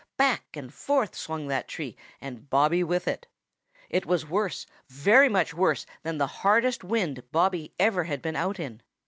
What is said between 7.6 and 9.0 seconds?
ever had been out in.